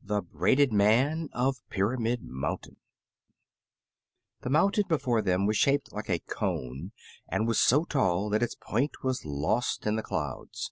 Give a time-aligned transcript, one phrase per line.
[0.00, 2.76] THE BRAIDED MAN OF PYRAMID MOUNTAIN
[4.42, 6.92] The mountain before them was shaped like a cone
[7.28, 10.70] and was so tall that its point was lost in the clouds.